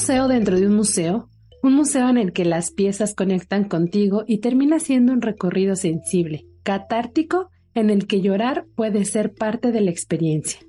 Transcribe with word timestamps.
museo 0.00 0.28
dentro 0.28 0.58
de 0.58 0.66
un 0.66 0.76
museo, 0.76 1.28
un 1.62 1.74
museo 1.74 2.08
en 2.08 2.16
el 2.16 2.32
que 2.32 2.46
las 2.46 2.70
piezas 2.70 3.14
conectan 3.14 3.64
contigo 3.64 4.24
y 4.26 4.38
termina 4.38 4.80
siendo 4.80 5.12
un 5.12 5.20
recorrido 5.20 5.76
sensible, 5.76 6.46
catártico, 6.62 7.50
en 7.74 7.90
el 7.90 8.06
que 8.06 8.22
llorar 8.22 8.64
puede 8.76 9.04
ser 9.04 9.34
parte 9.34 9.72
de 9.72 9.82
la 9.82 9.90
experiencia. 9.90 10.60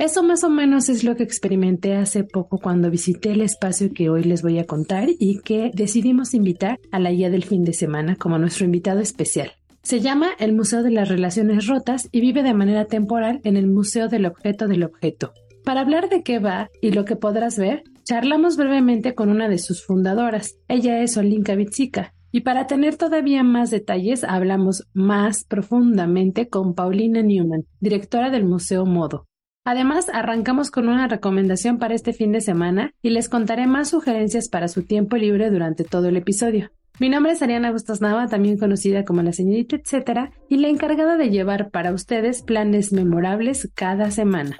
Eso 0.00 0.24
más 0.24 0.42
o 0.42 0.50
menos 0.50 0.88
es 0.88 1.04
lo 1.04 1.14
que 1.14 1.22
experimenté 1.22 1.94
hace 1.94 2.24
poco 2.24 2.58
cuando 2.58 2.90
visité 2.90 3.30
el 3.30 3.40
espacio 3.40 3.92
que 3.94 4.10
hoy 4.10 4.24
les 4.24 4.42
voy 4.42 4.58
a 4.58 4.66
contar 4.66 5.10
y 5.16 5.38
que 5.42 5.70
decidimos 5.72 6.34
invitar 6.34 6.80
a 6.90 6.98
la 6.98 7.12
guía 7.12 7.30
del 7.30 7.44
fin 7.44 7.62
de 7.62 7.72
semana 7.72 8.16
como 8.16 8.36
nuestro 8.36 8.64
invitado 8.64 8.98
especial. 8.98 9.52
Se 9.84 10.00
llama 10.00 10.30
el 10.40 10.54
Museo 10.54 10.82
de 10.82 10.90
las 10.90 11.08
Relaciones 11.08 11.68
Rotas 11.68 12.08
y 12.10 12.20
vive 12.20 12.42
de 12.42 12.52
manera 12.52 12.86
temporal 12.86 13.40
en 13.44 13.56
el 13.56 13.68
Museo 13.68 14.08
del 14.08 14.26
Objeto 14.26 14.66
del 14.66 14.82
Objeto. 14.82 15.32
Para 15.62 15.82
hablar 15.82 16.08
de 16.08 16.24
qué 16.24 16.40
va 16.40 16.68
y 16.82 16.90
lo 16.90 17.04
que 17.04 17.14
podrás 17.14 17.56
ver, 17.58 17.84
charlamos 18.06 18.56
brevemente 18.56 19.14
con 19.16 19.30
una 19.30 19.48
de 19.48 19.58
sus 19.58 19.84
fundadoras. 19.84 20.58
Ella 20.68 21.02
es 21.02 21.16
Olinka 21.16 21.56
Vitsika, 21.56 22.14
y 22.30 22.42
para 22.42 22.68
tener 22.68 22.96
todavía 22.96 23.42
más 23.42 23.70
detalles, 23.70 24.22
hablamos 24.22 24.86
más 24.94 25.44
profundamente 25.44 26.48
con 26.48 26.74
Paulina 26.74 27.20
Newman, 27.22 27.64
directora 27.80 28.30
del 28.30 28.44
Museo 28.44 28.86
Modo. 28.86 29.26
Además, 29.64 30.06
arrancamos 30.12 30.70
con 30.70 30.88
una 30.88 31.08
recomendación 31.08 31.78
para 31.78 31.94
este 31.94 32.12
fin 32.12 32.30
de 32.30 32.40
semana 32.40 32.92
y 33.02 33.10
les 33.10 33.28
contaré 33.28 33.66
más 33.66 33.88
sugerencias 33.88 34.48
para 34.48 34.68
su 34.68 34.84
tiempo 34.84 35.16
libre 35.16 35.50
durante 35.50 35.82
todo 35.82 36.06
el 36.06 36.16
episodio. 36.16 36.70
Mi 37.00 37.08
nombre 37.08 37.32
es 37.32 37.42
Ariana 37.42 37.72
Bustos 37.72 38.00
Nava, 38.00 38.28
también 38.28 38.56
conocida 38.56 39.04
como 39.04 39.22
la 39.22 39.32
señorita 39.32 39.74
etcétera, 39.74 40.30
y 40.48 40.58
la 40.58 40.68
encargada 40.68 41.16
de 41.16 41.30
llevar 41.30 41.70
para 41.70 41.92
ustedes 41.92 42.42
planes 42.42 42.92
memorables 42.92 43.68
cada 43.74 44.12
semana. 44.12 44.56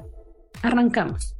Arrancamos. 0.63 1.36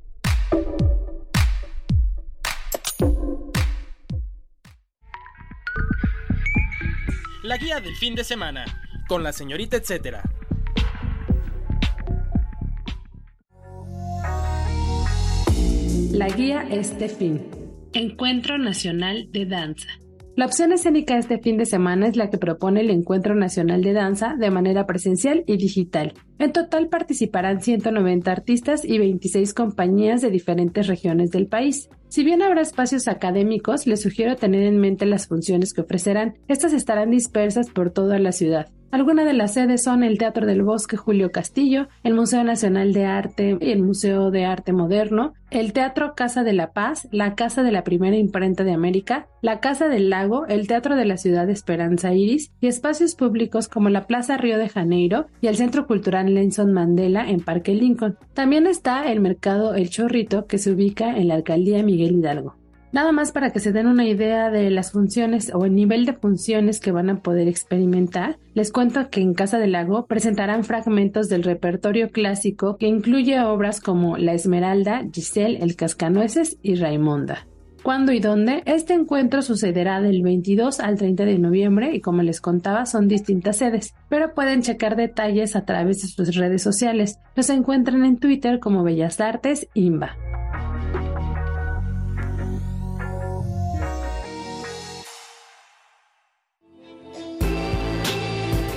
La 7.47 7.59
guía 7.59 7.79
del 7.79 7.95
fin 7.95 8.17
de 8.17 8.25
semana, 8.25 8.65
con 9.07 9.23
la 9.23 9.33
señorita 9.33 9.77
etcétera. 9.77 10.21
La 16.11 16.27
guía 16.27 16.67
este 16.69 17.09
fin. 17.09 17.47
Encuentro 17.93 18.59
Nacional 18.59 19.31
de 19.31 19.47
Danza. 19.47 19.87
La 20.37 20.45
opción 20.45 20.71
escénica 20.71 21.17
este 21.17 21.39
fin 21.39 21.57
de 21.57 21.65
semana 21.65 22.07
es 22.07 22.15
la 22.15 22.29
que 22.29 22.37
propone 22.37 22.83
el 22.83 22.91
Encuentro 22.91 23.35
Nacional 23.35 23.81
de 23.81 23.95
Danza 23.95 24.35
de 24.39 24.51
manera 24.51 24.85
presencial 24.85 25.45
y 25.47 25.57
digital. 25.57 26.13
En 26.39 26.53
total 26.53 26.89
participarán 26.89 27.63
190 27.63 28.33
artistas 28.33 28.85
y 28.85 28.99
26 28.99 29.55
compañías 29.55 30.21
de 30.21 30.29
diferentes 30.29 30.89
regiones 30.89 31.31
del 31.31 31.47
país. 31.47 31.89
Si 32.09 32.23
bien 32.23 32.43
habrá 32.43 32.61
espacios 32.61 33.09
académicos, 33.09 33.87
les 33.87 34.03
sugiero 34.03 34.37
tener 34.37 34.65
en 34.65 34.79
mente 34.79 35.07
las 35.07 35.27
funciones 35.27 35.73
que 35.73 35.81
ofrecerán. 35.81 36.35
Estas 36.49 36.75
estarán 36.75 37.11
dispersas 37.11 37.71
por 37.71 37.91
toda 37.91 38.19
la 38.19 38.33
ciudad. 38.33 38.67
Algunas 38.91 39.27
de 39.27 39.33
las 39.33 39.55
sedes 39.55 39.83
son 39.83 40.03
el 40.05 40.17
Teatro 40.17 40.47
del 40.47 40.63
Bosque 40.63 40.97
Julio 40.97 41.33
Castillo, 41.33 41.89
el 42.05 42.15
Museo 42.15 42.45
Nacional 42.45 42.93
de 42.93 43.05
Arte 43.05 43.59
y 43.61 43.71
el 43.73 43.83
Museo 43.83 44.31
de 44.31 44.45
Arte 44.45 44.73
Moderno, 44.73 45.35
el 45.51 45.73
Teatro 45.73 46.15
Casa 46.15 46.45
de 46.45 46.53
la 46.53 46.73
Paz, 46.73 47.09
la 47.11 47.35
Casa 47.35 47.63
de 47.63 47.73
la 47.73 47.85
Primera 47.85 48.17
Imprenta 48.17 48.65
de 48.65 48.73
América, 48.73 49.27
la 49.43 49.61
Casa 49.61 49.89
del 49.89 50.09
Lago, 50.09 50.47
el 50.47 50.67
Teatro 50.67 50.97
de 50.97 51.05
la 51.05 51.17
Ciudad 51.17 51.47
de 51.47 51.53
Esperanza 51.53 52.15
Iris 52.15 52.53
y 52.61 52.69
espacios 52.69 53.17
públicos 53.17 53.69
como 53.69 53.89
la 53.89 54.07
Plaza 54.07 54.37
Río 54.37 54.59
de 54.59 54.69
Janeiro 54.69 55.27
y 55.41 55.49
el 55.49 55.57
Centro 55.57 55.87
Cultural 55.87 56.33
Nelson 56.33 56.73
Mandela 56.73 57.29
en 57.29 57.41
Parque 57.41 57.75
Lincoln. 57.75 58.17
También 58.35 58.67
está 58.67 59.11
el 59.11 59.21
Mercado 59.21 59.75
El 59.75 59.91
Chorrito 59.91 60.47
que 60.47 60.59
se 60.59 60.71
ubica 60.71 61.17
en 61.17 61.29
la 61.29 61.35
Alcaldía 61.35 61.83
Miguel 61.83 62.17
Hidalgo. 62.17 62.55
Nada 62.97 63.13
más 63.13 63.31
para 63.31 63.51
que 63.51 63.61
se 63.61 63.73
den 63.73 63.89
una 63.89 64.07
idea 64.07 64.49
de 64.49 64.71
las 64.71 64.93
funciones 64.93 65.53
o 65.55 65.67
el 65.67 65.75
nivel 65.75 66.07
de 66.07 66.15
funciones 66.15 66.81
que 66.81 66.93
van 66.93 67.11
a 67.11 67.21
poder 67.21 67.47
experimentar, 67.47 68.39
les 68.55 68.73
cuento 68.73 69.11
que 69.11 69.21
en 69.21 69.35
Casa 69.35 69.59
del 69.59 69.73
Lago 69.73 70.07
presentarán 70.07 70.65
fragmentos 70.65 71.29
del 71.29 71.43
repertorio 71.43 72.11
clásico 72.11 72.79
que 72.79 72.87
incluye 72.87 73.39
obras 73.43 73.83
como 73.83 74.17
La 74.17 74.33
Esmeralda, 74.33 75.03
Giselle, 75.13 75.59
El 75.63 75.77
Cascanueces 75.77 76.57
y 76.63 76.77
Raimonda. 76.77 77.47
¿Cuándo 77.83 78.13
y 78.13 78.19
dónde? 78.19 78.63
Este 78.65 78.95
encuentro 78.95 79.43
sucederá 79.43 80.01
del 80.01 80.23
22 80.23 80.81
al 80.81 80.97
30 80.97 81.27
de 81.27 81.39
noviembre 81.39 81.95
y 81.95 82.01
como 82.01 82.23
les 82.23 82.41
contaba 82.41 82.87
son 82.87 83.09
distintas 83.09 83.59
sedes, 83.59 83.95
pero 84.09 84.33
pueden 84.33 84.63
checar 84.63 84.97
detalles 84.97 85.55
a 85.55 85.67
través 85.67 86.01
de 86.01 86.09
sus 86.09 86.35
redes 86.35 86.63
sociales. 86.63 87.19
Los 87.35 87.51
encuentran 87.51 88.07
en 88.07 88.17
Twitter 88.17 88.59
como 88.59 88.83
Bellas 88.85 89.21
Artes 89.21 89.69
IMBA. 89.75 90.17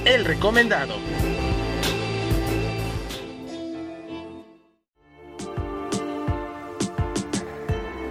El 0.09 0.25
recomendado. 0.25 0.95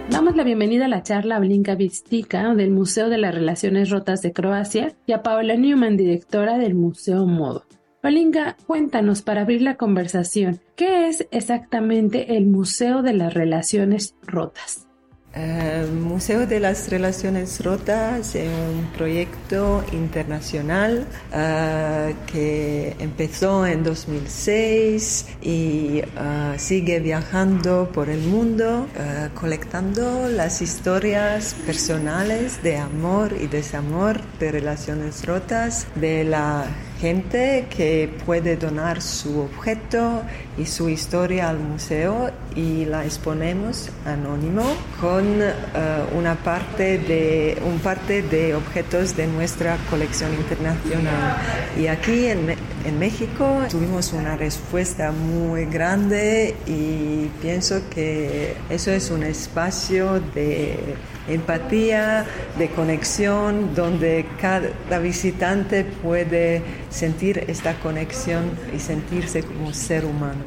Damos 0.09 0.37
la 0.37 0.45
bienvenida 0.45 0.85
a 0.85 0.87
la 0.87 1.03
charla 1.03 1.39
Blinka 1.39 1.75
Vistica 1.75 2.55
del 2.55 2.71
Museo 2.71 3.09
de 3.09 3.17
las 3.17 3.35
Relaciones 3.35 3.89
Rotas 3.89 4.21
de 4.21 4.31
Croacia 4.31 4.95
y 5.07 5.11
a 5.11 5.23
Paola 5.23 5.57
Newman, 5.57 5.97
directora 5.97 6.57
del 6.57 6.73
Museo 6.73 7.25
Modo. 7.25 7.65
Olinga, 8.01 8.55
cuéntanos 8.65 9.21
para 9.21 9.41
abrir 9.41 9.61
la 9.61 9.75
conversación, 9.75 10.61
¿qué 10.77 11.09
es 11.09 11.27
exactamente 11.31 12.37
el 12.37 12.45
Museo 12.45 13.01
de 13.01 13.11
las 13.11 13.33
Relaciones 13.33 14.15
Rotas? 14.21 14.88
El 15.33 15.91
Museo 15.91 16.47
de 16.47 16.59
las 16.59 16.89
Relaciones 16.89 17.63
Rotas 17.63 18.33
es 18.33 18.47
un 18.47 18.87
proyecto 18.97 19.83
internacional 19.91 21.05
uh, 21.31 22.13
que 22.25 22.95
empezó 22.97 23.63
en 23.67 23.83
2006 23.83 25.27
y 25.43 26.01
uh, 26.01 26.57
sigue 26.57 26.99
viajando 26.99 27.91
por 27.93 28.09
el 28.09 28.21
mundo, 28.21 28.87
uh, 28.87 29.39
colectando 29.39 30.27
las 30.29 30.63
historias 30.63 31.53
personales 31.63 32.63
de 32.63 32.77
amor 32.77 33.35
y 33.39 33.45
desamor, 33.45 34.21
de 34.39 34.51
relaciones 34.51 35.27
rotas, 35.27 35.85
de 35.93 36.23
la 36.23 36.65
gente 36.99 37.67
que 37.69 38.09
puede 38.25 38.57
donar 38.57 39.01
su 39.01 39.39
objeto 39.39 40.21
y 40.57 40.65
su 40.65 40.89
historia 40.89 41.49
al 41.49 41.59
museo 41.59 42.31
y 42.55 42.85
la 42.85 43.05
exponemos 43.05 43.89
anónimo 44.05 44.63
con 44.99 45.41
uh, 45.41 46.17
una 46.17 46.35
parte 46.35 46.97
de 46.97 47.57
un 47.65 47.79
parte 47.79 48.21
de 48.21 48.53
objetos 48.53 49.15
de 49.15 49.27
nuestra 49.27 49.77
colección 49.89 50.33
internacional. 50.33 51.37
Y 51.77 51.87
aquí 51.87 52.25
en, 52.25 52.55
en 52.85 52.99
México 52.99 53.61
tuvimos 53.69 54.11
una 54.11 54.35
respuesta 54.35 55.11
muy 55.11 55.65
grande 55.65 56.55
y 56.67 57.29
pienso 57.41 57.81
que 57.89 58.55
eso 58.69 58.91
es 58.91 59.09
un 59.09 59.23
espacio 59.23 60.19
de 60.35 60.95
empatía, 61.29 62.25
de 62.57 62.69
conexión, 62.69 63.73
donde 63.75 64.25
cada 64.41 64.99
visitante 64.99 65.83
puede 65.83 66.61
sentir 66.89 67.45
esta 67.47 67.79
conexión 67.79 68.51
y 68.75 68.79
sentirse 68.79 69.43
como 69.43 69.73
ser 69.73 70.05
humano. 70.05 70.43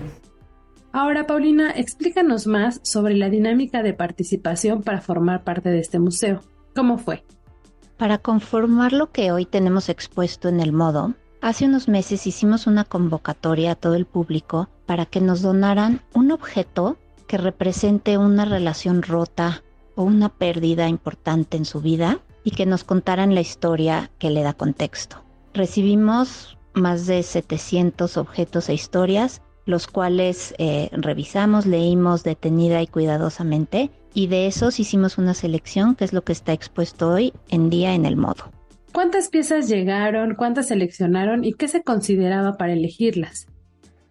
Ahora, 0.92 1.26
Paulina, 1.26 1.70
explícanos 1.70 2.46
más 2.46 2.80
sobre 2.82 3.16
la 3.16 3.30
dinámica 3.30 3.82
de 3.82 3.94
participación 3.94 4.82
para 4.82 5.00
formar 5.00 5.42
parte 5.42 5.70
de 5.70 5.80
este 5.80 5.98
museo. 5.98 6.42
¿Cómo 6.74 6.98
fue? 6.98 7.24
Para 7.96 8.18
conformar 8.18 8.92
lo 8.92 9.10
que 9.10 9.32
hoy 9.32 9.46
tenemos 9.46 9.88
expuesto 9.88 10.48
en 10.48 10.60
el 10.60 10.72
modo, 10.72 11.14
hace 11.40 11.64
unos 11.64 11.88
meses 11.88 12.26
hicimos 12.26 12.66
una 12.66 12.84
convocatoria 12.84 13.72
a 13.72 13.74
todo 13.74 13.94
el 13.94 14.04
público 14.04 14.68
para 14.84 15.06
que 15.06 15.20
nos 15.20 15.40
donaran 15.40 16.02
un 16.12 16.30
objeto 16.30 16.98
que 17.26 17.38
represente 17.38 18.18
una 18.18 18.44
relación 18.44 19.02
rota 19.02 19.62
o 19.94 20.02
una 20.02 20.28
pérdida 20.28 20.88
importante 20.88 21.56
en 21.56 21.64
su 21.64 21.80
vida 21.80 22.18
y 22.44 22.50
que 22.50 22.66
nos 22.66 22.84
contaran 22.84 23.34
la 23.34 23.40
historia 23.40 24.10
que 24.18 24.30
le 24.30 24.42
da 24.42 24.52
contexto. 24.52 25.22
Recibimos 25.54 26.56
más 26.74 27.06
de 27.06 27.22
700 27.22 28.16
objetos 28.16 28.68
e 28.68 28.74
historias, 28.74 29.42
los 29.64 29.86
cuales 29.86 30.54
eh, 30.58 30.88
revisamos, 30.92 31.66
leímos 31.66 32.24
detenida 32.24 32.82
y 32.82 32.86
cuidadosamente, 32.86 33.90
y 34.14 34.26
de 34.26 34.46
esos 34.46 34.80
hicimos 34.80 35.18
una 35.18 35.34
selección, 35.34 35.94
que 35.94 36.04
es 36.04 36.12
lo 36.12 36.22
que 36.22 36.32
está 36.32 36.52
expuesto 36.52 37.10
hoy 37.10 37.32
en 37.48 37.70
día 37.70 37.94
en 37.94 38.06
el 38.06 38.16
modo. 38.16 38.50
¿Cuántas 38.92 39.28
piezas 39.28 39.68
llegaron? 39.68 40.34
¿Cuántas 40.34 40.68
seleccionaron? 40.68 41.44
¿Y 41.44 41.54
qué 41.54 41.68
se 41.68 41.82
consideraba 41.82 42.58
para 42.58 42.74
elegirlas? 42.74 43.46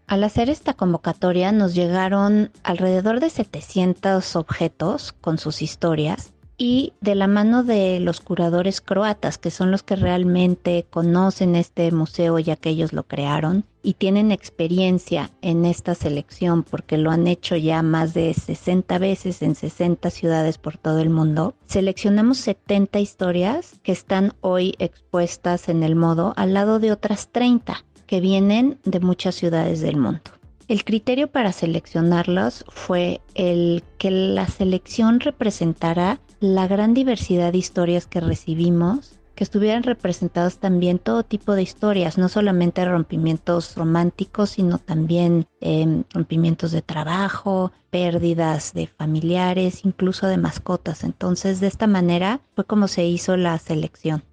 Al 0.08 0.24
hacer 0.24 0.50
esta 0.50 0.74
convocatoria 0.74 1.52
nos 1.52 1.76
llegaron 1.76 2.52
alrededor 2.64 3.20
de 3.20 3.30
700 3.30 4.36
objetos 4.36 5.14
con 5.14 5.38
sus 5.38 5.62
historias 5.62 6.34
y 6.58 6.94
de 7.02 7.16
la 7.16 7.28
mano 7.28 7.64
de 7.64 8.00
los 8.00 8.22
curadores 8.22 8.82
croatas, 8.82 9.38
que 9.38 9.52
son 9.52 9.72
los 9.72 9.84
que 9.84 9.96
realmente 9.96 10.86
conocen 10.90 11.56
este 11.56 11.92
museo 11.92 12.38
ya 12.40 12.56
que 12.56 12.70
ellos 12.70 12.94
lo 12.94 13.04
crearon 13.04 13.66
y 13.84 13.96
tienen 13.96 14.32
experiencia 14.32 15.32
en 15.42 15.66
esta 15.66 15.96
selección 15.96 16.64
porque 16.64 16.98
lo 16.98 17.12
han 17.12 17.28
hecho 17.28 17.56
ya 17.56 17.82
más 17.82 18.14
de 18.14 18.34
60 18.34 18.98
veces 19.00 19.42
en 19.42 19.56
60 19.56 20.10
ciudades 20.12 20.58
por 20.58 20.78
todo 20.78 21.00
el 21.00 21.10
mundo, 21.10 21.56
seleccionamos 21.66 22.38
70 22.38 23.00
historias 23.00 23.80
que 23.84 23.92
están 23.92 24.34
hoy 24.42 24.76
expuestas 24.78 25.70
en 25.70 25.84
el 25.84 25.96
modo 25.96 26.34
al 26.38 26.54
lado 26.54 26.80
de 26.80 26.92
otras 26.92 27.30
30 27.32 27.84
que 28.06 28.20
vienen 28.20 28.78
de 28.84 29.00
muchas 29.00 29.36
ciudades 29.36 29.82
del 29.82 29.98
mundo. 29.98 30.22
El 30.68 30.86
criterio 30.86 31.28
para 31.28 31.52
seleccionarlos 31.52 32.64
fue 32.70 33.20
el 33.36 33.84
que 33.98 34.10
la 34.10 34.48
selección 34.48 35.20
representara 35.20 36.20
la 36.42 36.68
gran 36.68 36.96
diversidad 36.96 37.52
de 37.52 37.60
historias 37.60 38.08
que 38.08 38.20
recibimos, 38.20 39.20
que 39.36 39.44
estuvieran 39.44 39.84
representados 39.84 40.58
también 40.58 40.98
todo 40.98 41.24
tipo 41.24 41.54
de 41.54 41.62
historias, 41.62 42.18
no 42.18 42.30
solamente 42.30 42.84
rompimientos 42.84 43.76
románticos, 43.76 44.50
sino 44.50 44.80
también 44.80 45.46
em, 45.62 46.04
rompimientos 46.12 46.72
de 46.72 46.82
trabajo, 46.82 47.72
pérdidas 47.92 48.74
de 48.74 48.88
familiares, 48.88 49.86
incluso 49.86 50.28
de 50.28 50.38
mascotas. 50.38 51.04
Entonces, 51.04 51.60
de 51.60 51.68
esta 51.68 51.86
manera 51.86 52.42
fue 52.56 52.66
como 52.66 52.88
se 52.88 53.06
hizo 53.06 53.38
la 53.38 53.58
selección. 53.60 54.24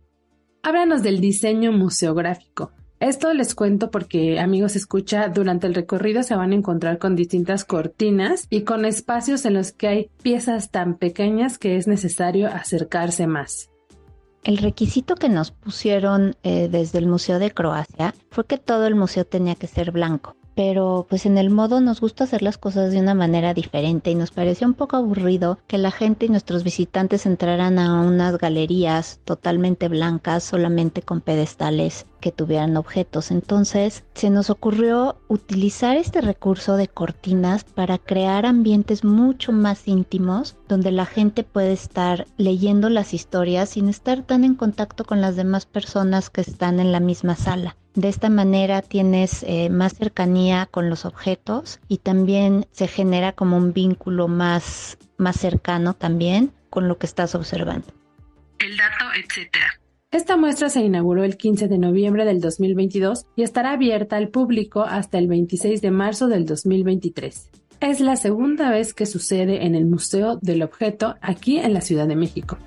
Háblanos 0.63 1.03
del 1.03 1.21
diseño 1.21 1.73
museográfico. 1.73 2.73
Esto 3.01 3.33
les 3.33 3.55
cuento 3.55 3.91
porque, 3.93 4.41
amigos, 4.41 4.75
escucha, 4.75 5.29
durante 5.29 5.69
el 5.69 5.75
recorrido 5.75 6.25
se 6.25 6.35
van 6.35 6.51
a 6.51 6.57
encontrar 6.57 6.99
con 6.99 7.15
distintas 7.15 7.65
cortinas 7.65 8.47
y 8.51 8.63
con 8.63 8.85
espacios 8.85 9.45
en 9.45 9.55
los 9.55 9.71
que 9.71 9.87
hay 9.87 10.11
piezas 10.23 10.71
tan 10.71 10.97
pequeñas 10.97 11.59
que 11.59 11.77
es 11.77 11.87
necesario 11.87 12.49
acercarse 12.49 13.29
más. 13.29 13.71
El 14.43 14.59
requisito 14.59 15.15
que 15.15 15.29
nos 15.29 15.53
pusieron 15.53 16.35
eh, 16.43 16.69
desde 16.71 16.99
el 16.99 17.07
Museo 17.07 17.39
de 17.39 17.53
Croacia 17.53 18.15
fue 18.31 18.47
que 18.47 18.59
todo 18.59 18.87
el 18.87 18.95
museo 18.95 19.25
tenía 19.25 19.55
que 19.55 19.67
ser 19.67 19.93
blanco 19.93 20.38
pero 20.59 21.07
pues 21.09 21.25
en 21.25 21.39
el 21.39 21.51
modo 21.51 21.81
nos 21.81 22.01
gusta 22.01 22.25
hacer 22.25 22.43
las 22.43 22.59
cosas 22.59 22.91
de 22.91 22.99
una 22.99 23.15
manera 23.15 23.55
diferente 23.55 24.11
y 24.11 24.17
nos 24.17 24.33
pareció 24.33 24.67
un 24.67 24.75
poco 24.75 24.97
aburrido 24.97 25.61
que 25.69 25.79
la 25.79 25.93
gente 25.93 26.27
y 26.27 26.31
nuestros 26.31 26.65
visitantes 26.65 27.27
entraran 27.27 27.79
a 27.79 28.01
unas 28.01 28.39
galerías 28.39 29.21
totalmente 29.25 29.87
blancas 29.87 30.43
solamente 30.43 31.01
con 31.01 31.21
pedestales 31.21 32.07
que 32.19 32.33
tuvieran 32.33 32.77
objetos. 32.77 33.31
Entonces 33.31 34.03
se 34.15 34.31
nos 34.31 34.51
ocurrió 34.51 35.21
utilizar 35.29 35.97
este 35.97 36.23
recurso 36.23 36.77
de 36.77 36.89
cortinas 36.89 37.63
para 37.63 37.99
crear 37.99 38.45
ambientes 38.45 39.05
mucho 39.05 39.53
más 39.53 39.87
íntimos 39.87 40.57
donde 40.67 40.91
la 40.91 41.07
gente 41.07 41.45
puede 41.45 41.73
estar 41.73 42.27
leyendo 42.37 42.89
las 42.89 43.15
historias 43.15 43.69
sin 43.69 43.89
estar 43.89 44.25
tan 44.25 44.43
en 44.43 44.57
contacto 44.57 45.05
con 45.05 45.21
las 45.21 45.37
demás 45.37 45.67
personas 45.67 46.31
que 46.31 46.41
están 46.41 46.81
en 46.81 46.91
la 46.91 46.99
misma 46.99 47.37
sala. 47.37 47.77
De 47.99 48.09
esta 48.09 48.31
manera 48.31 48.81
tienes 48.81 49.43
eh, 49.43 49.71
más 49.71 49.93
cercanía 49.95 50.69
con 50.71 50.89
los 50.89 51.05
objetos 51.05 51.81
y 51.89 51.99
también 51.99 52.65
se 52.71 52.87
genera 52.87 53.33
como 53.33 53.57
un 53.57 53.73
vínculo 53.73 54.29
más, 54.29 54.99
más 55.17 55.35
cercano 55.35 55.95
también 55.95 56.53
con 56.71 56.87
lo 56.87 56.97
que 56.97 57.07
estás 57.07 57.35
observando. 57.35 57.89
El 58.61 58.77
dato, 58.77 59.05
etcétera. 59.17 59.81
Esta 60.13 60.37
muestra 60.37 60.69
se 60.69 60.81
inauguró 60.81 61.25
el 61.25 61.37
15 61.37 61.67
de 61.67 61.77
noviembre 61.77 62.25
del 62.25 62.41
2022 62.41 63.27
y 63.35 63.43
estará 63.43 63.73
abierta 63.73 64.17
al 64.17 64.29
público 64.29 64.83
hasta 64.83 65.19
el 65.19 65.27
26 65.27 65.83
de 65.83 65.91
marzo 65.91 66.29
del 66.29 66.47
2023. 66.47 67.51
Es 67.81 67.99
la 67.99 68.15
segunda 68.15 68.71
vez 68.71 68.95
que 68.95 69.07
sucede 69.07 69.67
en 69.67 69.75
el 69.75 69.87
Museo 69.87 70.39
del 70.41 70.63
Objeto 70.63 71.17
aquí 71.21 71.59
en 71.59 71.75
la 71.75 71.81
Ciudad 71.81 72.07
de 72.07 72.15
México. 72.15 72.59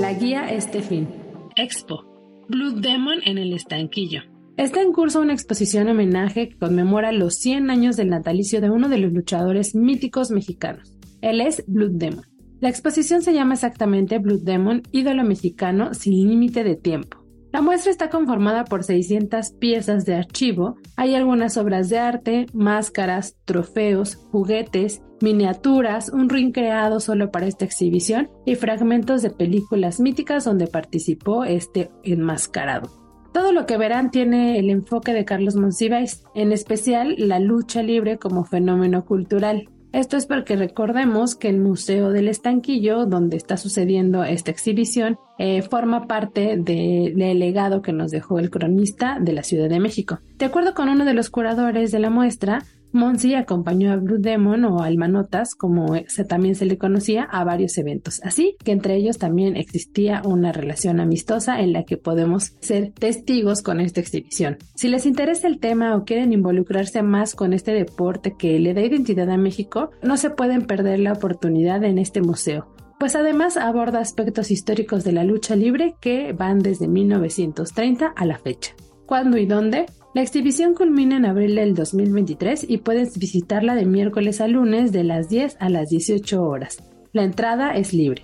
La 0.00 0.12
guía 0.12 0.48
este 0.50 0.82
fin. 0.82 1.08
Expo. 1.56 2.04
Blue 2.48 2.80
Demon 2.80 3.20
en 3.24 3.38
el 3.38 3.54
estanquillo. 3.54 4.20
Está 4.58 4.82
en 4.82 4.92
curso 4.92 5.22
una 5.22 5.32
exposición 5.32 5.88
homenaje 5.88 6.50
que 6.50 6.58
conmemora 6.58 7.12
los 7.12 7.36
100 7.36 7.70
años 7.70 7.96
del 7.96 8.10
natalicio 8.10 8.60
de 8.60 8.68
uno 8.68 8.90
de 8.90 8.98
los 8.98 9.12
luchadores 9.12 9.74
míticos 9.74 10.30
mexicanos. 10.30 10.98
Él 11.22 11.40
es 11.40 11.64
Blood 11.66 11.92
Demon. 11.92 12.26
La 12.60 12.68
exposición 12.68 13.22
se 13.22 13.32
llama 13.32 13.54
exactamente 13.54 14.18
Blood 14.18 14.42
Demon, 14.42 14.82
ídolo 14.92 15.24
mexicano 15.24 15.94
sin 15.94 16.28
límite 16.28 16.62
de 16.62 16.76
tiempo. 16.76 17.24
La 17.52 17.62
muestra 17.62 17.90
está 17.90 18.10
conformada 18.10 18.64
por 18.64 18.84
600 18.84 19.52
piezas 19.52 20.04
de 20.04 20.14
archivo. 20.14 20.76
Hay 20.96 21.14
algunas 21.14 21.56
obras 21.56 21.88
de 21.88 21.98
arte, 21.98 22.46
máscaras, 22.52 23.36
trofeos, 23.46 24.16
juguetes, 24.30 25.00
miniaturas, 25.20 26.08
un 26.10 26.28
ring 26.28 26.52
creado 26.52 27.00
solo 27.00 27.30
para 27.30 27.46
esta 27.46 27.64
exhibición 27.64 28.28
y 28.44 28.54
fragmentos 28.54 29.22
de 29.22 29.30
películas 29.30 30.00
míticas 30.00 30.44
donde 30.44 30.66
participó 30.66 31.44
este 31.44 31.90
enmascarado. 32.02 32.90
Todo 33.32 33.52
lo 33.52 33.66
que 33.66 33.76
verán 33.76 34.10
tiene 34.10 34.58
el 34.58 34.70
enfoque 34.70 35.12
de 35.12 35.26
Carlos 35.26 35.56
Monsiváis, 35.56 36.24
en 36.34 36.52
especial 36.52 37.16
la 37.18 37.38
lucha 37.38 37.82
libre 37.82 38.16
como 38.18 38.44
fenómeno 38.44 39.04
cultural. 39.04 39.68
Esto 39.92 40.16
es 40.16 40.26
porque 40.26 40.56
recordemos 40.56 41.36
que 41.36 41.48
el 41.48 41.58
Museo 41.58 42.10
del 42.10 42.28
Estanquillo, 42.28 43.06
donde 43.06 43.36
está 43.36 43.56
sucediendo 43.56 44.24
esta 44.24 44.50
exhibición, 44.50 45.18
eh, 45.38 45.62
forma 45.62 46.06
parte 46.06 46.56
del 46.58 47.38
legado 47.38 47.82
que 47.82 47.92
nos 47.92 48.10
dejó 48.10 48.38
el 48.38 48.50
cronista 48.50 49.18
de 49.20 49.32
la 49.32 49.42
Ciudad 49.42 49.68
de 49.68 49.80
México. 49.80 50.20
De 50.36 50.46
acuerdo 50.46 50.74
con 50.74 50.88
uno 50.88 51.04
de 51.04 51.14
los 51.14 51.30
curadores 51.30 51.92
de 51.92 51.98
la 51.98 52.10
muestra, 52.10 52.64
Monsi 52.92 53.34
acompañó 53.34 53.92
a 53.92 53.96
Blue 53.96 54.18
Demon 54.18 54.64
o 54.64 54.82
Almanotas, 54.82 55.54
como 55.54 55.94
se, 56.06 56.24
también 56.24 56.54
se 56.54 56.66
le 56.66 56.78
conocía, 56.78 57.24
a 57.24 57.44
varios 57.44 57.76
eventos. 57.78 58.20
Así 58.22 58.56
que 58.64 58.72
entre 58.72 58.96
ellos 58.96 59.18
también 59.18 59.56
existía 59.56 60.22
una 60.24 60.52
relación 60.52 61.00
amistosa 61.00 61.60
en 61.60 61.72
la 61.72 61.84
que 61.84 61.96
podemos 61.96 62.56
ser 62.60 62.92
testigos 62.92 63.62
con 63.62 63.80
esta 63.80 64.00
exhibición. 64.00 64.58
Si 64.74 64.88
les 64.88 65.06
interesa 65.06 65.46
el 65.46 65.58
tema 65.58 65.96
o 65.96 66.04
quieren 66.04 66.32
involucrarse 66.32 67.02
más 67.02 67.34
con 67.34 67.52
este 67.52 67.72
deporte 67.72 68.34
que 68.38 68.58
le 68.58 68.74
da 68.74 68.82
identidad 68.82 69.30
a 69.30 69.36
México, 69.36 69.90
no 70.02 70.16
se 70.16 70.30
pueden 70.30 70.66
perder 70.66 71.00
la 71.00 71.12
oportunidad 71.12 71.84
en 71.84 71.98
este 71.98 72.22
museo 72.22 72.68
pues 72.98 73.14
además 73.14 73.56
aborda 73.56 74.00
aspectos 74.00 74.50
históricos 74.50 75.04
de 75.04 75.12
la 75.12 75.24
lucha 75.24 75.54
libre 75.54 75.96
que 76.00 76.32
van 76.32 76.60
desde 76.60 76.88
1930 76.88 78.06
a 78.06 78.24
la 78.24 78.38
fecha. 78.38 78.74
¿Cuándo 79.06 79.36
y 79.36 79.46
dónde? 79.46 79.86
La 80.16 80.22
exhibición 80.22 80.72
culmina 80.72 81.18
en 81.18 81.26
abril 81.26 81.56
del 81.56 81.74
2023 81.74 82.64
y 82.70 82.78
puedes 82.78 83.18
visitarla 83.18 83.74
de 83.74 83.84
miércoles 83.84 84.40
a 84.40 84.48
lunes 84.48 84.90
de 84.90 85.04
las 85.04 85.28
10 85.28 85.58
a 85.60 85.68
las 85.68 85.90
18 85.90 86.42
horas. 86.42 86.82
La 87.12 87.22
entrada 87.22 87.76
es 87.76 87.92
libre. 87.92 88.22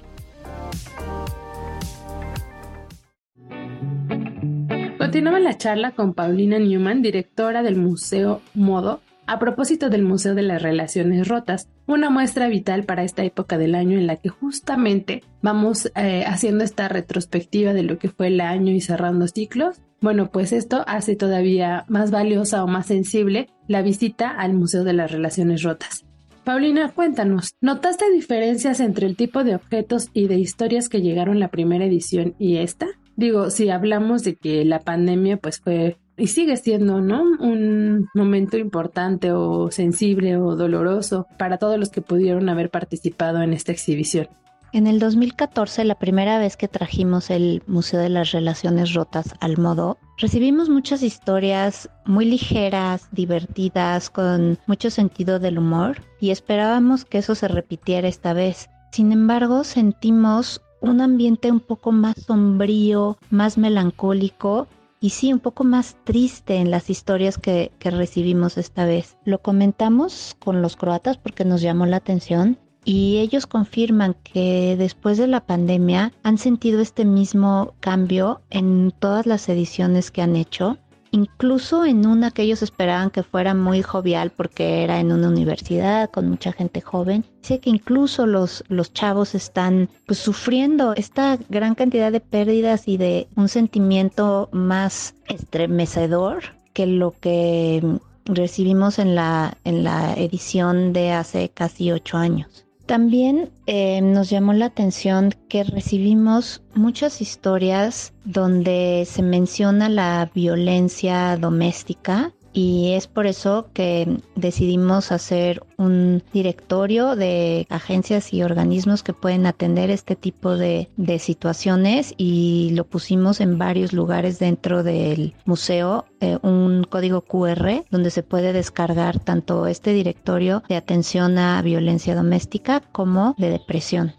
Continuaba 4.96 5.38
la 5.38 5.58
charla 5.58 5.90
con 5.90 6.14
Paulina 6.14 6.58
Newman, 6.58 7.02
directora 7.02 7.62
del 7.62 7.76
Museo 7.76 8.40
Modo, 8.54 9.02
a 9.26 9.38
propósito 9.38 9.90
del 9.90 10.02
Museo 10.02 10.34
de 10.34 10.44
las 10.44 10.62
Relaciones 10.62 11.28
Rotas, 11.28 11.68
una 11.86 12.08
muestra 12.08 12.48
vital 12.48 12.84
para 12.84 13.04
esta 13.04 13.22
época 13.22 13.58
del 13.58 13.74
año 13.74 13.98
en 13.98 14.06
la 14.06 14.16
que 14.16 14.30
justamente 14.30 15.22
vamos 15.42 15.92
eh, 15.94 16.24
haciendo 16.26 16.64
esta 16.64 16.88
retrospectiva 16.88 17.74
de 17.74 17.82
lo 17.82 17.98
que 17.98 18.08
fue 18.08 18.28
el 18.28 18.40
año 18.40 18.72
y 18.72 18.80
cerrando 18.80 19.28
ciclos. 19.28 19.82
Bueno, 20.02 20.30
pues 20.30 20.52
esto 20.52 20.82
hace 20.88 21.14
todavía 21.14 21.84
más 21.88 22.10
valiosa 22.10 22.64
o 22.64 22.66
más 22.66 22.86
sensible 22.86 23.48
la 23.68 23.82
visita 23.82 24.30
al 24.30 24.52
Museo 24.52 24.82
de 24.82 24.92
las 24.92 25.12
Relaciones 25.12 25.62
Rotas. 25.62 26.04
Paulina, 26.42 26.90
cuéntanos, 26.90 27.54
¿notaste 27.60 28.10
diferencias 28.10 28.80
entre 28.80 29.06
el 29.06 29.14
tipo 29.14 29.44
de 29.44 29.54
objetos 29.54 30.10
y 30.12 30.26
de 30.26 30.40
historias 30.40 30.88
que 30.88 31.02
llegaron 31.02 31.38
la 31.38 31.48
primera 31.48 31.84
edición 31.84 32.34
y 32.40 32.56
esta? 32.56 32.88
Digo, 33.14 33.50
si 33.50 33.70
hablamos 33.70 34.24
de 34.24 34.34
que 34.34 34.64
la 34.64 34.80
pandemia 34.80 35.36
pues 35.36 35.60
fue 35.60 35.98
y 36.16 36.26
sigue 36.26 36.56
siendo, 36.56 37.00
¿no? 37.00 37.22
Un 37.38 38.08
momento 38.12 38.58
importante 38.58 39.30
o 39.30 39.70
sensible 39.70 40.36
o 40.36 40.56
doloroso 40.56 41.28
para 41.38 41.58
todos 41.58 41.78
los 41.78 41.90
que 41.90 42.02
pudieron 42.02 42.48
haber 42.48 42.70
participado 42.70 43.40
en 43.40 43.52
esta 43.52 43.70
exhibición. 43.70 44.26
En 44.74 44.86
el 44.86 44.98
2014, 45.00 45.84
la 45.84 45.96
primera 45.96 46.38
vez 46.38 46.56
que 46.56 46.66
trajimos 46.66 47.28
el 47.28 47.62
Museo 47.66 48.00
de 48.00 48.08
las 48.08 48.32
Relaciones 48.32 48.94
Rotas 48.94 49.34
al 49.40 49.58
modo, 49.58 49.98
recibimos 50.16 50.70
muchas 50.70 51.02
historias 51.02 51.90
muy 52.06 52.24
ligeras, 52.24 53.06
divertidas, 53.12 54.08
con 54.08 54.58
mucho 54.66 54.88
sentido 54.88 55.38
del 55.38 55.58
humor 55.58 56.00
y 56.20 56.30
esperábamos 56.30 57.04
que 57.04 57.18
eso 57.18 57.34
se 57.34 57.48
repitiera 57.48 58.08
esta 58.08 58.32
vez. 58.32 58.70
Sin 58.92 59.12
embargo, 59.12 59.62
sentimos 59.62 60.62
un 60.80 61.02
ambiente 61.02 61.50
un 61.50 61.60
poco 61.60 61.92
más 61.92 62.14
sombrío, 62.26 63.18
más 63.28 63.58
melancólico 63.58 64.68
y 65.00 65.10
sí, 65.10 65.34
un 65.34 65.40
poco 65.40 65.64
más 65.64 65.96
triste 66.04 66.56
en 66.56 66.70
las 66.70 66.88
historias 66.88 67.36
que, 67.36 67.72
que, 67.78 67.90
recibimos 67.90 68.56
esta 68.56 68.86
vez. 68.86 69.18
Lo 69.26 69.42
comentamos 69.42 70.34
con 70.42 70.62
los 70.62 70.76
croatas 70.76 71.18
porque 71.18 71.44
nos 71.44 71.60
llamó 71.60 71.84
la 71.84 71.98
atención 71.98 72.56
y 72.84 73.18
ellos 73.18 73.46
confirman 73.46 74.14
que 74.22 74.76
después 74.76 75.18
de 75.18 75.26
la 75.26 75.40
pandemia 75.40 76.12
han 76.22 76.38
sentido 76.38 76.80
este 76.80 77.04
mismo 77.04 77.74
cambio 77.80 78.40
en 78.50 78.92
todas 78.98 79.26
las 79.26 79.48
ediciones 79.48 80.10
que 80.10 80.22
han 80.22 80.36
hecho 80.36 80.78
incluso 81.12 81.84
en 81.84 82.06
una 82.06 82.30
que 82.30 82.42
ellos 82.42 82.62
esperaban 82.62 83.10
que 83.10 83.22
fuera 83.22 83.54
muy 83.54 83.82
jovial 83.82 84.30
porque 84.30 84.82
era 84.82 84.98
en 84.98 85.12
una 85.12 85.28
universidad 85.28 86.10
con 86.10 86.28
mucha 86.28 86.52
gente 86.52 86.80
joven. 86.80 87.24
Dice 87.42 87.60
que 87.60 87.70
incluso 87.70 88.26
los, 88.26 88.64
los 88.68 88.92
chavos 88.92 89.34
están 89.34 89.88
pues, 90.06 90.18
sufriendo 90.18 90.94
esta 90.96 91.38
gran 91.48 91.74
cantidad 91.74 92.10
de 92.10 92.20
pérdidas 92.20 92.88
y 92.88 92.96
de 92.96 93.28
un 93.36 93.48
sentimiento 93.48 94.48
más 94.52 95.14
estremecedor 95.28 96.42
que 96.72 96.86
lo 96.86 97.12
que 97.20 97.98
recibimos 98.24 98.98
en 98.98 99.14
la, 99.14 99.58
en 99.64 99.84
la 99.84 100.14
edición 100.14 100.92
de 100.92 101.12
hace 101.12 101.50
casi 101.50 101.92
ocho 101.92 102.16
años. 102.16 102.64
También 102.92 103.50
eh, 103.64 104.02
nos 104.02 104.28
llamó 104.28 104.52
la 104.52 104.66
atención 104.66 105.32
que 105.48 105.64
recibimos 105.64 106.62
muchas 106.74 107.22
historias 107.22 108.12
donde 108.26 109.08
se 109.08 109.22
menciona 109.22 109.88
la 109.88 110.30
violencia 110.34 111.38
doméstica 111.38 112.34
y 112.52 112.92
es 112.92 113.06
por 113.06 113.26
eso 113.26 113.70
que 113.72 114.18
decidimos 114.36 115.12
hacer 115.12 115.62
un 115.78 116.22
directorio 116.32 117.16
de 117.16 117.66
agencias 117.70 118.32
y 118.32 118.42
organismos 118.42 119.02
que 119.02 119.12
pueden 119.12 119.46
atender 119.46 119.90
este 119.90 120.16
tipo 120.16 120.56
de, 120.56 120.88
situaciones 121.18 122.14
y 122.16 122.70
lo 122.74 122.84
pusimos 122.84 123.40
en 123.40 123.58
varios 123.58 123.92
lugares 123.92 124.38
dentro 124.38 124.82
del 124.82 125.34
museo, 125.44 126.06
eh, 126.20 126.38
un 126.42 126.84
código 126.84 127.20
QR 127.20 127.84
donde 127.90 128.10
se 128.10 128.22
puede 128.22 128.52
descargar 128.52 129.18
tanto 129.18 129.66
este 129.66 129.92
directorio 129.92 130.62
de 130.68 130.76
atención 130.76 131.38
a 131.38 131.60
violencia 131.62 132.14
doméstica 132.14 132.80
como 132.80 133.34
de 133.38 133.50
depresión. 133.50 134.14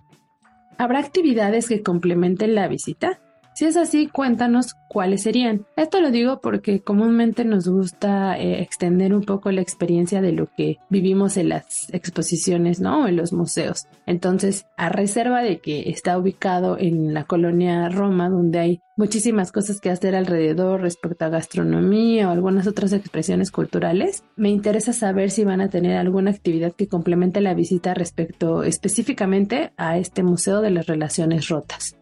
¿Habrá 0.78 1.00
actividades 1.00 1.68
que 1.68 1.82
complementen 1.82 2.56
la 2.56 2.68
visita? 2.68 3.23
Si 3.53 3.65
es 3.65 3.77
así, 3.77 4.07
cuéntanos 4.07 4.75
cuáles 4.88 5.24
serían. 5.24 5.65
Esto 5.75 6.01
lo 6.01 6.10
digo 6.10 6.41
porque 6.41 6.81
comúnmente 6.81 7.45
nos 7.45 7.67
gusta 7.67 8.38
eh, 8.38 8.62
extender 8.62 9.13
un 9.13 9.24
poco 9.24 9.51
la 9.51 9.62
experiencia 9.62 10.22
de 10.22 10.31
lo 10.31 10.48
que 10.55 10.79
vivimos 10.89 11.38
en 11.38 11.50
las 11.50 11.93
exposiciones, 11.93 12.79
¿no? 12.79 13.07
En 13.07 13.15
los 13.15 13.31
museos. 13.31 13.88
Entonces, 14.07 14.65
a 14.75 14.89
reserva 14.89 15.41
de 15.41 15.60
que 15.60 15.89
está 15.89 16.17
ubicado 16.17 16.77
en 16.79 17.13
la 17.13 17.25
colonia 17.25 17.89
Roma, 17.89 18.29
donde 18.29 18.60
hay 18.60 18.81
muchísimas 18.95 19.51
cosas 19.51 19.79
que 19.79 19.89
hacer 19.89 20.15
alrededor 20.15 20.81
respecto 20.81 21.25
a 21.25 21.29
gastronomía 21.29 22.29
o 22.29 22.31
algunas 22.31 22.67
otras 22.67 22.93
expresiones 22.93 23.51
culturales, 23.51 24.24
me 24.36 24.50
interesa 24.50 24.93
saber 24.93 25.29
si 25.29 25.43
van 25.43 25.62
a 25.62 25.69
tener 25.69 25.98
alguna 25.98 26.31
actividad 26.31 26.74
que 26.74 26.88
complemente 26.88 27.41
la 27.41 27.53
visita 27.53 27.93
respecto 27.93 28.63
específicamente 28.63 29.74
a 29.77 29.98
este 29.98 30.24
Museo 30.24 30.62
de 30.62 30.72
las 30.72 30.88
Relaciones 30.88 31.50
Rotas. 31.50 31.95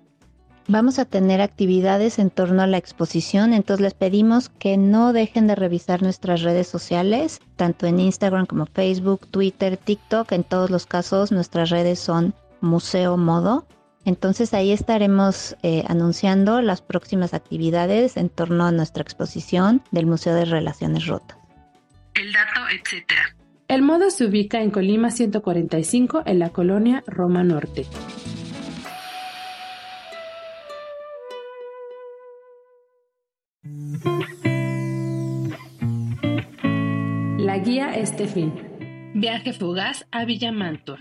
Vamos 0.71 0.99
a 0.99 1.05
tener 1.05 1.41
actividades 1.41 2.17
en 2.17 2.29
torno 2.29 2.61
a 2.61 2.67
la 2.67 2.77
exposición, 2.77 3.53
entonces 3.53 3.83
les 3.83 3.93
pedimos 3.93 4.47
que 4.47 4.77
no 4.77 5.11
dejen 5.11 5.45
de 5.45 5.55
revisar 5.55 6.01
nuestras 6.01 6.43
redes 6.43 6.65
sociales, 6.65 7.41
tanto 7.57 7.87
en 7.87 7.99
Instagram 7.99 8.45
como 8.45 8.65
Facebook, 8.67 9.27
Twitter, 9.27 9.75
TikTok. 9.75 10.31
En 10.31 10.45
todos 10.45 10.69
los 10.69 10.85
casos 10.85 11.33
nuestras 11.33 11.71
redes 11.71 11.99
son 11.99 12.33
Museo 12.61 13.17
Modo. 13.17 13.67
Entonces 14.05 14.53
ahí 14.53 14.71
estaremos 14.71 15.57
eh, 15.61 15.83
anunciando 15.89 16.61
las 16.61 16.81
próximas 16.81 17.33
actividades 17.33 18.15
en 18.15 18.29
torno 18.29 18.65
a 18.65 18.71
nuestra 18.71 19.03
exposición 19.03 19.81
del 19.91 20.05
Museo 20.05 20.33
de 20.35 20.45
Relaciones 20.45 21.05
Rotas. 21.05 21.37
El 22.13 22.31
dato, 22.31 22.61
etc. 22.73 23.11
El 23.67 23.81
modo 23.81 24.09
se 24.09 24.25
ubica 24.25 24.61
en 24.61 24.71
Colima 24.71 25.11
145 25.11 26.23
en 26.25 26.39
la 26.39 26.51
colonia 26.51 27.03
Roma 27.07 27.43
Norte. 27.43 27.87
Este 38.01 38.25
fin. 38.25 38.51
Viaje 39.13 39.53
fugaz 39.53 40.07
a 40.11 40.25
Villamantua. 40.25 40.97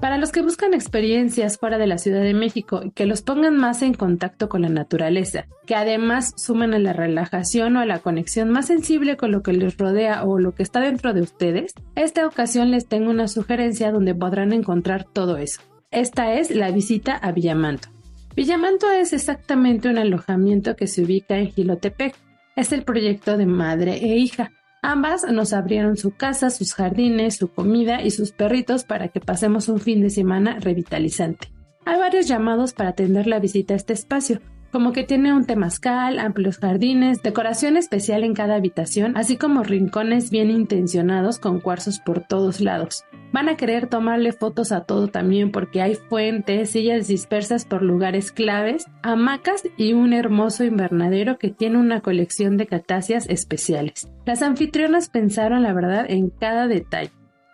Para 0.00 0.18
los 0.18 0.32
que 0.32 0.42
buscan 0.42 0.74
experiencias 0.74 1.58
fuera 1.58 1.78
de 1.78 1.86
la 1.86 1.98
Ciudad 1.98 2.22
de 2.22 2.34
México 2.34 2.80
y 2.82 2.90
que 2.90 3.06
los 3.06 3.22
pongan 3.22 3.56
más 3.56 3.82
en 3.82 3.94
contacto 3.94 4.48
con 4.48 4.62
la 4.62 4.68
naturaleza, 4.68 5.46
que 5.66 5.76
además 5.76 6.32
sumen 6.36 6.74
a 6.74 6.80
la 6.80 6.92
relajación 6.92 7.76
o 7.76 7.80
a 7.80 7.86
la 7.86 8.00
conexión 8.00 8.50
más 8.50 8.66
sensible 8.66 9.16
con 9.16 9.30
lo 9.30 9.42
que 9.42 9.52
les 9.52 9.76
rodea 9.76 10.24
o 10.24 10.40
lo 10.40 10.54
que 10.54 10.64
está 10.64 10.80
dentro 10.80 11.12
de 11.12 11.20
ustedes, 11.20 11.74
esta 11.94 12.26
ocasión 12.26 12.72
les 12.72 12.88
tengo 12.88 13.10
una 13.10 13.28
sugerencia 13.28 13.92
donde 13.92 14.14
podrán 14.14 14.52
encontrar 14.52 15.04
todo 15.04 15.36
eso. 15.36 15.60
Esta 15.92 16.34
es 16.34 16.50
la 16.50 16.72
visita 16.72 17.14
a 17.14 17.30
Villamantua. 17.30 17.92
Villamantua 18.34 18.98
es 18.98 19.12
exactamente 19.12 19.88
un 19.88 19.98
alojamiento 19.98 20.74
que 20.74 20.88
se 20.88 21.04
ubica 21.04 21.36
en 21.36 21.52
Gilotepec. 21.52 22.16
Es 22.56 22.72
el 22.72 22.82
proyecto 22.82 23.36
de 23.36 23.46
madre 23.46 23.98
e 23.98 24.16
hija 24.16 24.50
Ambas 24.82 25.24
nos 25.30 25.52
abrieron 25.52 25.96
su 25.96 26.12
casa, 26.12 26.48
sus 26.48 26.74
jardines, 26.74 27.36
su 27.36 27.48
comida 27.48 28.02
y 28.02 28.10
sus 28.10 28.32
perritos 28.32 28.84
para 28.84 29.08
que 29.08 29.20
pasemos 29.20 29.68
un 29.68 29.78
fin 29.78 30.00
de 30.00 30.10
semana 30.10 30.58
revitalizante. 30.58 31.52
Hay 31.84 31.98
varios 31.98 32.26
llamados 32.28 32.72
para 32.72 32.90
atender 32.90 33.26
la 33.26 33.40
visita 33.40 33.74
a 33.74 33.76
este 33.76 33.92
espacio, 33.92 34.40
como 34.72 34.92
que 34.92 35.04
tiene 35.04 35.34
un 35.34 35.44
temazcal, 35.44 36.18
amplios 36.18 36.58
jardines, 36.58 37.22
decoración 37.22 37.76
especial 37.76 38.24
en 38.24 38.34
cada 38.34 38.54
habitación, 38.54 39.16
así 39.16 39.36
como 39.36 39.64
rincones 39.64 40.30
bien 40.30 40.50
intencionados 40.50 41.38
con 41.38 41.60
cuarzos 41.60 41.98
por 41.98 42.20
todos 42.20 42.60
lados. 42.60 43.04
Van 43.32 43.48
a 43.48 43.56
querer 43.56 43.86
tomarle 43.86 44.32
fotos 44.32 44.72
a 44.72 44.82
todo 44.82 45.08
también 45.08 45.52
porque 45.52 45.82
hay 45.82 45.94
fuentes, 45.94 46.70
sillas 46.70 47.06
dispersas 47.06 47.64
por 47.64 47.82
lugares 47.82 48.32
claves, 48.32 48.86
hamacas 49.02 49.62
y 49.76 49.92
un 49.92 50.12
hermoso 50.12 50.64
invernadero 50.64 51.38
que 51.38 51.50
tiene 51.50 51.78
una 51.78 52.00
colección 52.00 52.56
de 52.56 52.66
cactáceas 52.66 53.28
especiales. 53.28 54.08
Las 54.26 54.42
anfitrionas 54.42 55.08
pensaron 55.08 55.62
la 55.62 55.72
verdad 55.72 56.06
en 56.08 56.30
cada 56.30 56.66
detalle. 56.66 57.12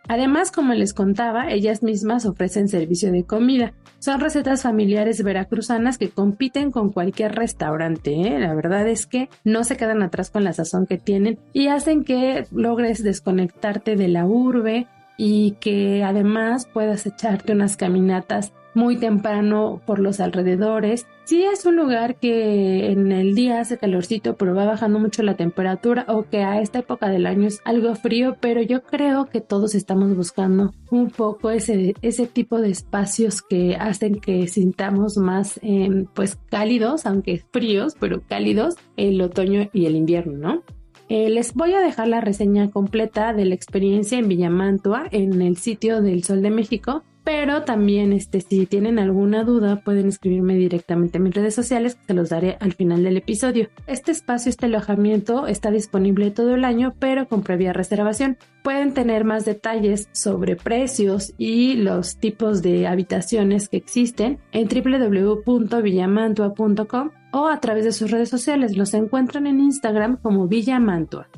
Además, 0.09 0.53
como 0.53 0.73
les 0.73 0.95
contaba, 0.95 1.51
ellas 1.51 1.83
mismas 1.83 2.27
ofrecen 2.27 2.69
servicio 2.69 3.11
de 3.11 3.25
comida. 3.25 3.73
Son 3.99 4.21
recetas 4.21 4.63
familiares 4.63 5.23
veracruzanas 5.23 5.99
que 5.99 6.11
compiten 6.11 6.71
con 6.71 6.93
cualquier 6.93 7.35
restaurante. 7.35 8.13
¿eh? 8.13 8.39
La 8.39 8.55
verdad 8.55 8.87
es 8.87 9.07
que 9.07 9.29
no 9.43 9.65
se 9.65 9.77
quedan 9.77 10.03
atrás 10.03 10.31
con 10.31 10.45
la 10.45 10.53
sazón 10.53 10.87
que 10.87 10.99
tienen 10.99 11.39
y 11.53 11.69
hacen 11.69 12.05
que 12.05 12.47
logres 12.53 13.03
desconectarte 13.03 13.97
de 13.97 14.09
la 14.09 14.27
urbe 14.27 14.87
y 15.17 15.53
que 15.61 16.03
además 16.05 16.69
puedas 16.73 17.07
echarte 17.07 17.53
unas 17.53 17.77
caminatas 17.77 18.53
muy 18.77 18.99
temprano 18.99 19.81
por 19.87 19.99
los 19.99 20.21
alrededores. 20.21 21.07
Si 21.25 21.43
es 21.43 21.65
un 21.65 21.77
lugar 21.77 22.17
que 22.17 22.93
en 22.93 23.11
el 23.11 23.35
día 23.35 23.59
hace 23.59 23.79
calorcito, 23.79 24.37
pero 24.37 24.55
va 24.55 24.67
bajando 24.67 24.99
mucho 24.99 25.23
la 25.23 25.35
temperatura 25.35 26.05
o 26.09 26.25
que 26.25 26.45
a 26.45 26.61
esta 26.61 26.81
época 26.81 27.09
del 27.09 27.27
año 27.27 27.49
es 27.49 27.63
algo 27.65 27.95
frío, 27.95 28.37
pero 28.39 28.61
yo 28.61 28.83
creo 28.83 29.25
que 29.27 29.41
todos 29.41 29.75
estamos 29.75 30.15
buscando 30.15 30.75
un 30.91 31.09
poco 31.09 31.51
ese, 31.51 31.95
ese 32.03 32.27
tipo 32.27 32.61
de 32.61 32.69
espacios 32.69 33.41
que 33.41 33.77
hacen 33.77 34.21
que 34.21 34.47
sintamos 34.47 35.17
más 35.17 35.59
em, 35.63 36.05
pues 36.15 36.39
cálidos, 36.51 37.07
aunque 37.07 37.43
fríos, 37.51 37.97
pero 37.99 38.21
cálidos 38.29 38.75
el 38.99 39.21
otoño 39.23 39.71
y 39.73 39.87
el 39.87 39.97
invierno, 39.97 40.37
¿no? 40.37 40.63
Eh, 41.09 41.31
les 41.31 41.55
voy 41.55 41.73
a 41.73 41.81
dejar 41.81 42.09
la 42.09 42.21
reseña 42.21 42.69
completa 42.69 43.33
de 43.33 43.45
la 43.45 43.55
experiencia 43.55 44.19
en 44.19 44.29
Villamantua 44.29 45.05
en 45.13 45.41
el 45.41 45.57
sitio 45.57 46.03
del 46.03 46.25
Sol 46.25 46.43
de 46.43 46.51
México 46.51 47.05
pero 47.27 47.63
también 47.65 48.13
este, 48.13 48.41
si 48.41 48.67
tienen 48.67 49.01
alguna 49.01 49.43
duda 49.43 49.81
pueden 49.81 50.07
escribirme 50.07 50.55
directamente 50.55 51.19
en 51.19 51.25
mis 51.25 51.35
redes 51.35 51.57
sociales 51.57 51.97
que 51.97 52.07
se 52.07 52.15
los 52.15 52.29
daré 52.29 52.57
al 52.61 52.73
final 52.73 53.03
del 53.03 53.17
episodio. 53.17 53.69
Este 53.89 54.13
espacio, 54.13 54.49
este 54.49 54.67
alojamiento 54.67 55.49
está 55.49 55.73
disponible 55.73 56.31
todo 56.31 56.55
el 56.55 56.65
año 56.65 56.95
pero 57.01 57.27
con 57.27 57.43
previa 57.43 57.73
reservación. 57.73 58.39
Pueden 58.63 58.95
tener 58.95 59.25
más 59.25 59.45
detalles 59.45 60.09
sobre 60.13 60.55
precios 60.55 61.35
y 61.37 61.75
los 61.75 62.19
tipos 62.19 62.63
de 62.63 62.87
habitaciones 62.87 63.69
que 63.69 63.79
existen 63.79 64.39
en 64.53 64.69
www.villamantua.com 64.69 67.11
o 67.33 67.49
a 67.49 67.61
través 67.61 67.85
de 67.85 67.91
sus 67.91 68.13
redes 68.13 68.29
sociales. 68.29 68.77
Los 68.77 68.95
encuentran 68.95 69.49
en 69.49 69.59
Instagram 69.59 70.19
como 70.23 70.47
Villamantua. 70.47 71.29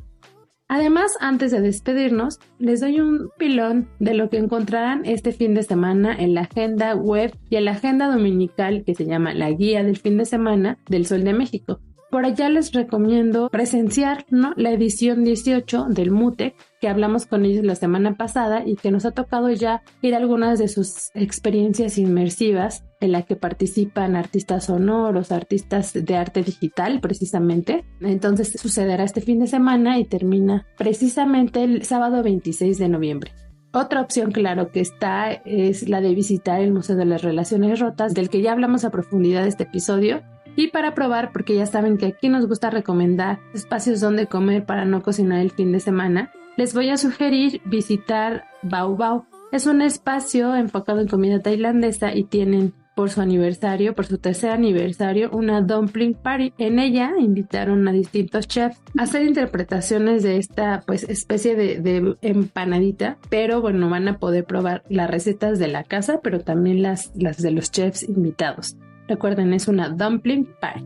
Además, 0.71 1.17
antes 1.21 1.51
de 1.51 1.63
despedirnos, 1.63 2.41
les 2.59 2.81
doy 2.81 3.01
un 3.01 3.31
pilón 3.39 3.89
de 4.01 4.13
lo 4.13 4.29
que 4.29 4.37
encontrarán 4.37 5.07
este 5.07 5.33
fin 5.33 5.55
de 5.55 5.63
semana 5.63 6.15
en 6.15 6.35
la 6.35 6.43
agenda 6.43 6.95
web 6.95 7.35
y 7.49 7.57
en 7.57 7.65
la 7.65 7.71
agenda 7.71 8.07
dominical 8.09 8.85
que 8.85 8.95
se 8.95 9.07
llama 9.07 9.33
La 9.33 9.51
Guía 9.51 9.83
del 9.83 9.97
Fin 9.97 10.19
de 10.19 10.27
Semana 10.27 10.77
del 10.87 11.07
Sol 11.07 11.25
de 11.25 11.33
México. 11.33 11.81
Por 12.11 12.25
allá 12.25 12.49
les 12.49 12.73
recomiendo 12.73 13.49
presenciar 13.51 14.25
la 14.31 14.71
edición 14.71 15.25
18 15.25 15.87
del 15.91 16.11
MUTEC 16.11 16.55
que 16.81 16.89
hablamos 16.89 17.27
con 17.27 17.45
ellos 17.45 17.65
la 17.65 17.75
semana 17.75 18.17
pasada 18.17 18.63
y 18.65 18.77
que 18.77 18.91
nos 18.91 19.05
ha 19.05 19.11
tocado 19.11 19.51
ya 19.51 19.83
ir 20.01 20.15
a 20.15 20.19
algunas 20.19 20.59
de 20.59 20.69
sus 20.69 21.11
experiencias 21.15 21.99
inmersivas 21.99 22.85
en 23.01 23.13
la 23.13 23.23
que 23.23 23.37
participan 23.37 24.17
artistas 24.17 24.67
sonoros, 24.67 25.33
artistas 25.33 25.93
de 25.93 26.17
arte 26.17 26.43
digital 26.43 27.01
precisamente. 27.01 27.85
Entonces 28.01 28.53
sucederá 28.61 29.05
este 29.05 29.21
fin 29.21 29.41
de 29.41 29.47
semana 29.47 29.99
y 29.99 30.05
termina 30.05 30.67
precisamente 30.77 31.65
el 31.65 31.85
sábado 31.85 32.23
26 32.23 32.79
de 32.79 32.89
noviembre. 32.89 33.33
Otra 33.73 34.01
opción, 34.01 34.33
claro, 34.33 34.71
que 34.73 34.81
está 34.81 35.31
es 35.31 35.89
la 35.89 36.01
de 36.01 36.15
visitar 36.15 36.61
el 36.61 36.73
Museo 36.73 36.97
de 36.97 37.05
las 37.05 37.23
Relaciones 37.23 37.79
Rotas, 37.81 38.15
del 38.15 38.31
que 38.31 38.41
ya 38.41 38.53
hablamos 38.53 38.85
a 38.85 38.91
profundidad 38.91 39.43
de 39.43 39.51
este 39.51 39.65
episodio. 39.65 40.23
Y 40.59 40.73
para 40.73 40.93
probar, 40.93 41.31
porque 41.31 41.55
ya 41.55 41.67
saben 41.67 41.99
que 41.99 42.07
aquí 42.07 42.29
nos 42.29 42.49
gusta 42.49 42.69
recomendar 42.69 43.39
espacios 43.55 44.01
donde 44.01 44.27
comer 44.27 44.67
para 44.67 44.85
no 44.85 45.03
cocinar 45.05 45.39
el 45.39 45.53
fin 45.53 45.71
de 45.71 45.79
semana, 45.79 46.33
les 46.57 46.75
voy 46.75 46.91
a 46.91 46.97
sugerir 46.97 47.63
visitar 47.65 48.43
Bao 48.65 48.97
Bao. 48.97 49.29
Es 49.53 49.67
un 49.67 49.83
espacio 49.83 50.57
enfocado 50.57 51.01
en 51.01 51.07
comida 51.07 51.39
tailandesa 51.39 52.13
y 52.13 52.25
tienen 52.25 52.75
por 52.97 53.09
su 53.09 53.21
aniversario, 53.21 53.95
por 53.95 54.07
su 54.07 54.19
tercer 54.19 54.51
aniversario, 54.51 55.31
una 55.31 55.61
dumpling 55.61 56.15
party. 56.15 56.53
En 56.59 56.81
ella 56.81 57.13
invitaron 57.21 57.87
a 57.87 57.93
distintos 57.93 58.49
chefs 58.49 58.81
a 58.99 59.05
hacer 59.05 59.29
interpretaciones 59.29 60.25
de 60.25 60.39
esta 60.39 60.83
pues 60.85 61.05
especie 61.05 61.55
de, 61.55 61.81
de, 61.81 62.17
empanadita, 62.21 63.17
pero 63.31 63.61
bueno, 63.61 63.89
van 63.89 64.09
a 64.09 64.19
poder 64.19 64.45
probar 64.45 64.83
las 64.89 65.09
recetas 65.09 65.61
de 65.61 65.69
la 65.69 65.85
casa, 65.85 66.19
pero 66.21 66.41
también 66.41 66.83
las, 66.83 67.13
las 67.15 67.37
de 67.37 67.53
los 67.53 67.71
chefs 67.71 68.03
invitados. 68.03 68.77
Recuerden, 69.09 69.55
es 69.55 69.67
una 69.69 69.89
dumpling 69.89 70.47
party. 70.61 70.85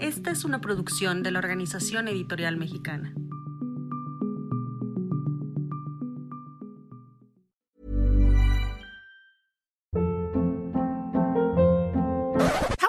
Esta 0.01 0.33
es 0.33 0.45
una 0.45 0.61
producción 0.61 1.23
de 1.23 1.31
la 1.31 1.39
Organización 1.39 2.09
Editorial 2.09 2.57
Mexicana. 2.57 3.15